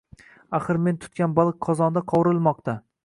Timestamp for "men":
0.85-0.97